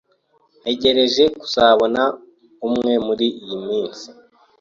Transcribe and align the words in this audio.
Ntegereje 0.61 1.23
kuzakubona 1.39 2.03
umwe 2.67 2.93
muriyi 3.05 3.51
minsi. 3.67 4.07